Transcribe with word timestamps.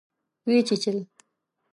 وچیچل 0.47 0.97